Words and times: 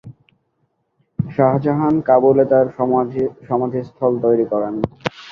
শাহজাহান 1.19 1.95
কাবুল 2.07 2.37
এ 2.39 2.45
তার 2.51 2.65
সমাধিস্থল 3.49 4.13
তৈরি 4.23 4.45
করেন। 4.51 4.73